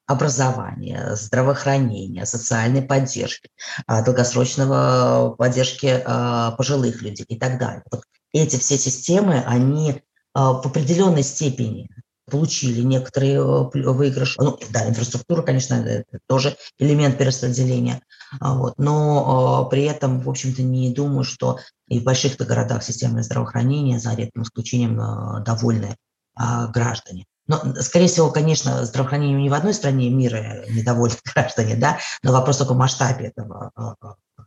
[0.06, 3.50] образования, здравоохранения, социальной поддержки,
[3.86, 7.84] а, долгосрочного поддержки а, пожилых людей и так далее.
[7.92, 10.02] Вот эти все системы, они
[10.34, 11.90] а, в определенной степени
[12.30, 14.40] получили некоторые э, выигрыши.
[14.40, 18.02] Ну, да, инфраструктура, конечно, это тоже элемент перераспределения.
[18.40, 18.76] А, вот.
[18.78, 24.00] Но э, при этом, в общем-то, не думаю, что и в больших-то городах системное здравоохранения,
[24.00, 25.96] за редким исключением, э, довольны
[26.40, 27.26] э, граждане.
[27.48, 32.58] Но, скорее всего, конечно, здравоохранением не в одной стране мира недовольны граждане, да, но вопрос
[32.58, 33.72] только в масштабе этого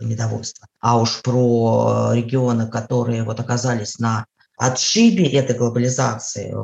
[0.01, 0.67] недовольства.
[0.81, 6.55] А уж про регионы, которые вот оказались на отшибе этой глобализации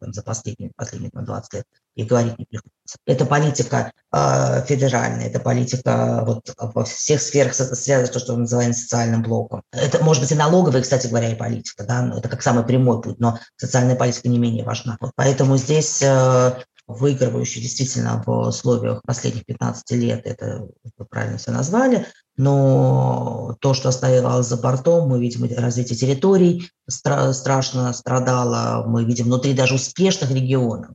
[0.00, 2.73] за последние, последние 20 лет и говорить не приходится.
[3.06, 8.40] Это политика э, федеральная, это политика вот, во всех сферах связана с то, что мы
[8.40, 9.62] называем социальным блоком.
[9.72, 13.00] Это может быть и налоговая, кстати говоря, и политика, да, но это как самый прямой
[13.00, 14.96] путь, но социальная политика не менее важна.
[15.00, 16.52] Вот поэтому здесь э,
[16.86, 20.68] выигрывающий действительно в условиях последних 15 лет, это
[20.98, 27.32] вы правильно все назвали, но то, что оставалось за бортом, мы видим развитие территорий, стра-
[27.32, 30.90] страшно страдало, мы видим внутри даже успешных регионов,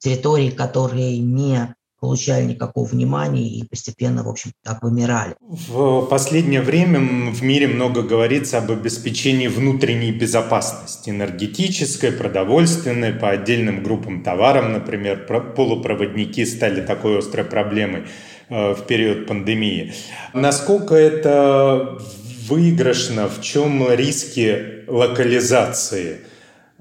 [0.00, 5.34] территорий, которые не получали никакого внимания и постепенно, в общем так вымирали.
[5.40, 6.98] В последнее время
[7.30, 15.26] в мире много говорится об обеспечении внутренней безопасности, энергетической, продовольственной, по отдельным группам товарам, например,
[15.54, 18.04] полупроводники стали такой острой проблемой
[18.48, 19.92] э, в период пандемии.
[20.32, 21.98] Насколько это
[22.48, 26.20] выигрышно, в чем риски локализации?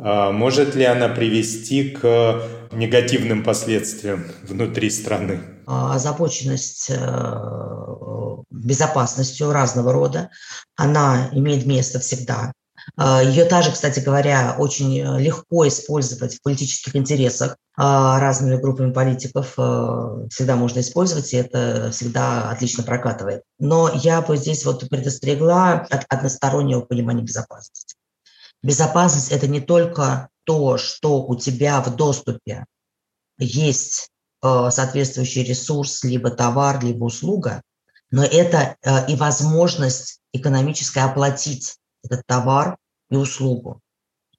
[0.02, 5.42] А может ли она привести к негативным последствиям внутри страны?
[5.68, 10.30] А, озабоченность э, безопасностью разного рода,
[10.78, 12.54] она имеет место всегда.
[12.96, 19.54] А, Ее также, кстати говоря, очень легко использовать в политических интересах разными группами политиков.
[20.30, 23.44] Всегда можно использовать, и это всегда отлично прокатывает.
[23.58, 27.89] Но я бы здесь вот предостерегла от одностороннего понимания безопасности.
[28.62, 32.66] Безопасность– это не только то, что у тебя в доступе
[33.38, 34.10] есть
[34.42, 37.62] соответствующий ресурс, либо товар, либо услуга,
[38.12, 42.78] но это и возможность экономически оплатить этот товар
[43.10, 43.82] и услугу.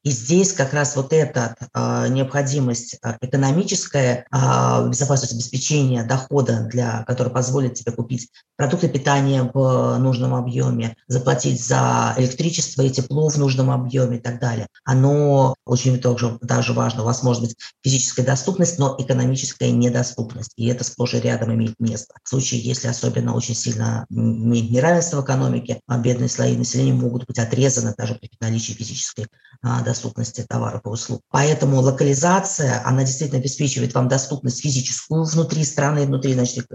[0.03, 7.05] И здесь как раз вот эта э, необходимость а, экономическая, э, безопасность обеспечения дохода, для,
[7.07, 13.37] который позволит тебе купить продукты питания в нужном объеме, заплатить за электричество и тепло в
[13.37, 14.69] нужном объеме и так далее.
[14.85, 17.03] Оно очень тоже даже важно.
[17.03, 20.53] У вас может быть физическая доступность, но экономическая недоступность.
[20.57, 22.15] И это сплошь и рядом имеет место.
[22.25, 27.95] В случае, если особенно очень сильно неравенство в экономике, бедные слои населения могут быть отрезаны
[27.97, 29.27] даже при наличии физической
[29.63, 31.21] доступности товаров и услуг.
[31.31, 36.67] Поэтому локализация, она действительно обеспечивает вам доступность физическую внутри страны, внутри значит,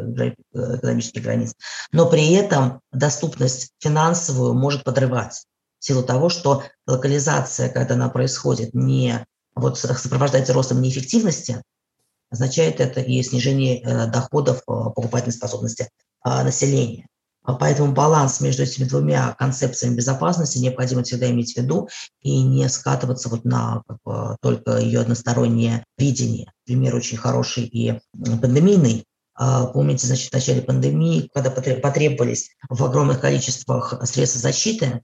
[0.54, 1.54] экономических границ,
[1.92, 5.46] но при этом доступность финансовую может подрывать
[5.80, 9.26] в силу того, что локализация, когда она происходит, не
[9.56, 11.64] вот сопровождается ростом неэффективности,
[12.30, 15.90] означает это и снижение э, доходов э, покупательной способности
[16.26, 17.08] э, населения.
[17.46, 21.90] А поэтому баланс между этими двумя концепциями безопасности необходимо всегда иметь в виду
[22.22, 26.52] и не скатываться вот на как бы, только ее одностороннее видение.
[26.66, 29.06] Пример очень хороший и пандемийный.
[29.36, 35.02] А, помните, значит, в начале пандемии, когда потребовались в огромных количествах средств защиты,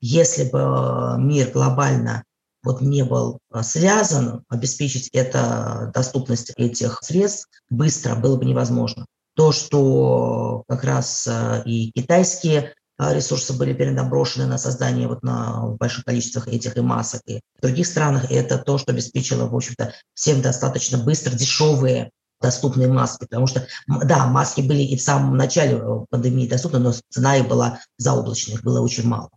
[0.00, 2.24] если бы мир глобально
[2.62, 9.06] вот не был связан, обеспечить это доступность этих средств быстро было бы невозможно
[9.40, 15.68] то, что как раз э, и китайские э, ресурсы были перенаброшены на создание вот на
[15.80, 17.22] больших количествах этих и масок.
[17.24, 22.10] И в других странах это то, что обеспечило, в общем-то, всем достаточно быстро дешевые
[22.42, 26.92] доступные маски, потому что, да, маски были и в самом начале э, пандемии доступны, но
[27.08, 29.30] цена их была заоблачная, их было очень мало.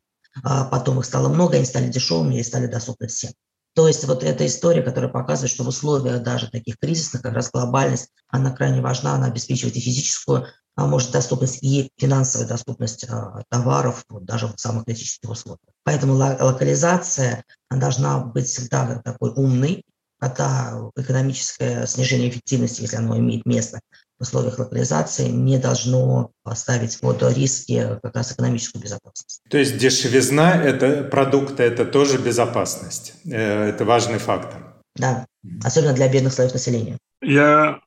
[0.44, 3.32] А потом их стало много, они стали дешевыми и стали доступны всем.
[3.76, 7.50] То есть вот эта история, которая показывает, что в условиях даже таких кризисных как раз
[7.52, 13.44] глобальность, она крайне важна, она обеспечивает и физическую а может доступность и финансовая доступность а,
[13.50, 15.60] товаров вот, даже в самых критических условиях.
[15.84, 19.86] Поэтому локализация должна быть всегда такой умной,
[20.20, 23.82] когда экономическое снижение эффективности, если оно имеет место,
[24.20, 29.42] в условиях локализации не должно ставить под риски как раз экономическую безопасность.
[29.50, 33.14] То есть дешевизна это, продукта– это тоже безопасность.
[33.26, 34.76] Э, это важный фактор.
[34.96, 35.26] Да,
[35.64, 36.98] особенно для бедных слоев населения.
[37.22, 37.80] Я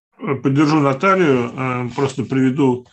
[0.42, 2.86] поддержу Наталью, э, просто приведу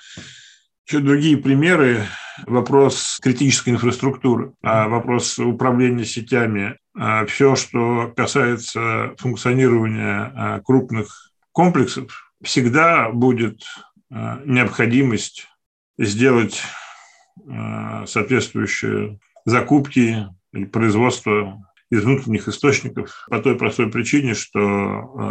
[0.88, 2.05] еще другие примеры.
[2.47, 13.10] Вопрос критической инфраструктуры, а вопрос управления сетями, а все, что касается функционирования крупных комплексов, всегда
[13.10, 13.64] будет
[14.12, 15.48] э, необходимость
[15.98, 16.62] сделать
[17.38, 24.60] э, соответствующие закупки или производство из внутренних источников по той простой причине, что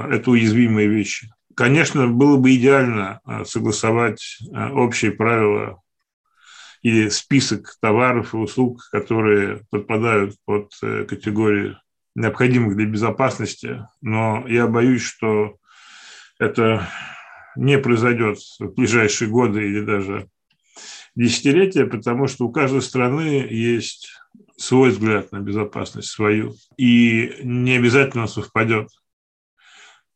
[0.08, 1.32] э, это уязвимые вещи.
[1.54, 4.38] Конечно, было бы идеально согласовать
[4.72, 5.82] общие правила
[6.80, 11.76] или список товаров и услуг, которые подпадают под категории
[12.14, 15.58] необходимых для безопасности, но я боюсь, что
[16.42, 16.88] это
[17.56, 20.28] не произойдет в ближайшие годы или даже
[21.14, 24.10] десятилетия, потому что у каждой страны есть
[24.56, 28.88] свой взгляд на безопасность, свою, и не обязательно совпадет.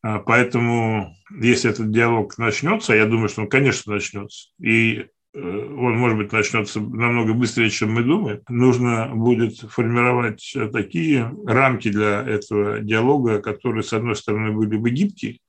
[0.03, 5.99] А, поэтому, если этот диалог начнется, я думаю, что он, конечно, начнется, и э, он,
[5.99, 12.81] может быть, начнется намного быстрее, чем мы думаем, нужно будет формировать такие рамки для этого
[12.81, 15.41] диалога, которые, с одной стороны, были бы гибкие,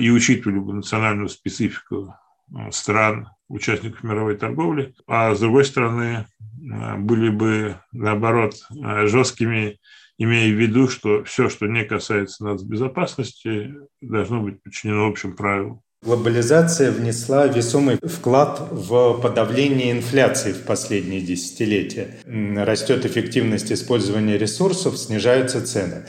[0.00, 2.14] и учитывали бы национальную специфику
[2.54, 6.26] а, стран, участников мировой торговли, а с другой стороны
[6.72, 9.78] а, были бы, наоборот, жесткими,
[10.18, 15.82] имея в виду, что все, что не касается нацбезопасности, должно быть подчинено общим правилам.
[16.02, 22.18] Глобализация внесла весомый вклад в подавление инфляции в последние десятилетия.
[22.24, 26.06] Растет эффективность использования ресурсов, снижаются цены.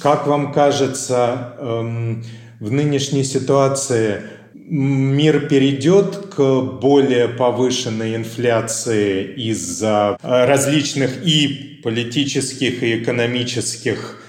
[0.00, 2.24] Как вам кажется, эм,
[2.60, 4.22] в нынешней ситуации
[4.54, 14.22] мир перейдет к более повышенной инфляции из-за различных и политических, и экономических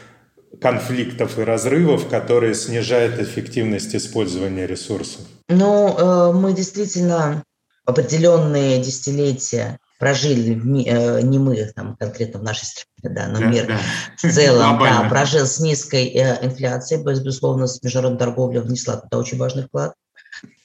[0.61, 5.21] конфликтов и разрывов, которые снижают эффективность использования ресурсов?
[5.49, 7.43] Ну, э, мы действительно
[7.85, 10.53] определенные десятилетия прожили,
[10.85, 13.79] э, не мы там конкретно в нашей стране, да, но да, мир да.
[14.17, 19.63] в целом да, прожил с низкой э, инфляцией, безусловно, международная торговля внесла туда очень важный
[19.63, 19.93] вклад.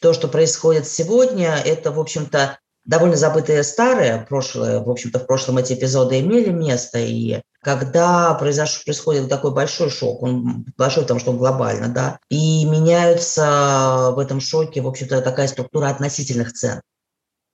[0.00, 4.80] То, что происходит сегодня, это, в общем-то, довольно забытое старое прошлое.
[4.80, 8.84] В общем-то, в прошлом эти эпизоды имели место, и когда произош...
[8.84, 14.40] происходит такой большой шок, он большой, потому что он глобально, да, и меняются в этом
[14.40, 16.80] шоке, в общем-то, такая структура относительных цен.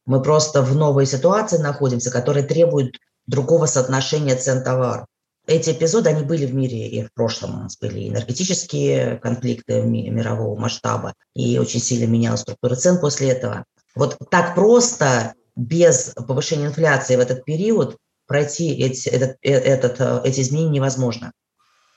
[0.09, 2.94] Мы просто в новой ситуации находимся, которая требует
[3.26, 5.06] другого соотношения цен товара.
[5.46, 7.56] Эти эпизоды, они были в мире и в прошлом.
[7.59, 13.66] У нас были энергетические конфликты мирового масштаба, и очень сильно менялась структура цен после этого.
[13.94, 20.22] Вот так просто, без повышения инфляции в этот период, пройти эти, этот, э, этот, э,
[20.24, 21.32] эти изменения невозможно.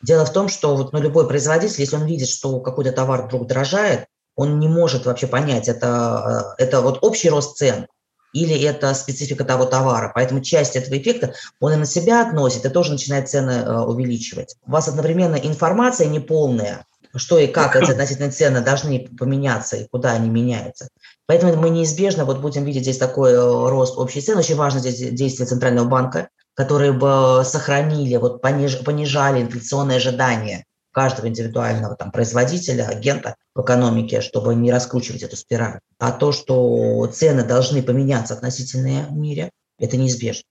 [0.01, 3.47] Дело в том, что вот, ну, любой производитель, если он видит, что какой-то товар вдруг
[3.47, 7.87] дорожает, он не может вообще понять, это, э, это вот общий рост цен
[8.33, 10.11] или это специфика того товара.
[10.13, 14.55] Поэтому часть этого эффекта он и на себя относит, и тоже начинает цены э, увеличивать.
[14.65, 20.13] У вас одновременно информация неполная, что и как эти относительные цены должны поменяться и куда
[20.13, 20.87] они меняются.
[21.25, 24.39] Поэтому мы неизбежно вот будем видеть здесь такой э, рост общей цены.
[24.39, 31.27] Очень важно здесь действие Центрального банка, которые бы сохранили, вот пониж, понижали инфляционные ожидания каждого
[31.27, 35.79] индивидуального там, производителя, агента в экономике, чтобы не раскручивать эту спираль.
[35.99, 40.43] А то, что цены должны поменяться относительно в мире, это неизбежно.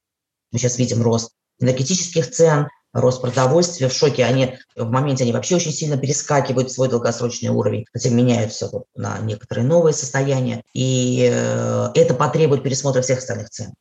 [0.52, 1.30] Мы сейчас видим рост
[1.60, 3.88] энергетических цен, рост продовольствия.
[3.88, 8.70] В шоке они в моменте они вообще очень сильно перескакивают свой долгосрочный уровень, затем меняются
[8.94, 10.62] на некоторые новые состояния.
[10.74, 13.72] И э, это потребует пересмотра всех остальных цен.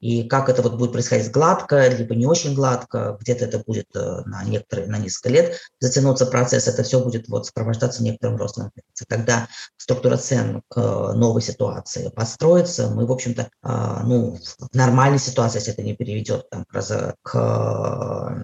[0.00, 4.22] И как это вот будет происходить гладко, либо не очень гладко, где-то это будет э,
[4.24, 8.70] на некоторые, на несколько лет затянуться процесс, это все будет вот сопровождаться некоторым ростом.
[9.08, 10.76] Когда структура цен к
[11.14, 16.48] новой ситуации подстроится, мы, в общем-то, а, ну, в нормальной ситуации, если это не переведет
[16.48, 16.64] там,
[17.22, 18.36] к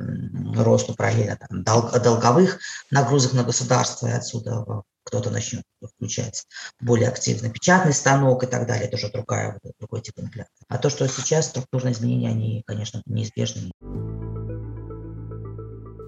[0.57, 2.59] росту параллельно там, долговых
[2.91, 5.63] нагрузок на государство и отсюда кто-то начнет
[5.97, 6.45] включать
[6.81, 10.51] более активно печатный станок и так далее, это уже другая, другой тип инфляции.
[10.69, 13.71] А то, что сейчас структурные изменения, они, конечно, неизбежны.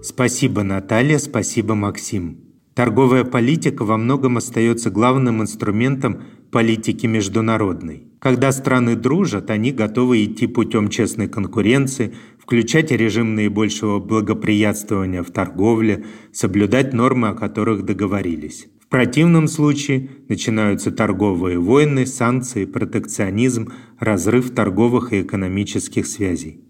[0.03, 2.45] Спасибо, Наталья, спасибо, Максим.
[2.75, 8.05] Торговая политика во многом остается главным инструментом политики международной.
[8.21, 16.05] Когда страны дружат, они готовы идти путем честной конкуренции, включать режим наибольшего благоприятствования в торговле,
[16.33, 18.67] соблюдать нормы, о которых договорились.
[18.89, 26.63] В противном случае начинаются торговые войны, санкции, протекционизм, разрыв торговых и экономических связей.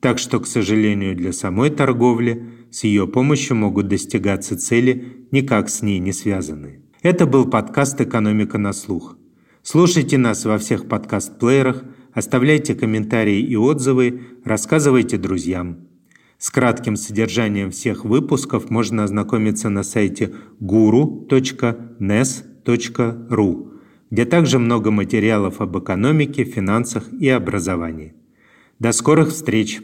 [0.00, 5.82] Так что, к сожалению, для самой торговли с ее помощью могут достигаться цели, никак с
[5.82, 6.80] ней не связанные.
[7.00, 9.16] Это был подкаст «Экономика на слух».
[9.62, 15.91] Слушайте нас во всех подкаст-плеерах, оставляйте комментарии и отзывы, рассказывайте друзьям.
[16.42, 21.30] С кратким содержанием всех выпусков можно ознакомиться на сайте guru.nes.ru,
[24.10, 28.14] где также много материалов об экономике, финансах и образовании.
[28.80, 29.82] До скорых встреч!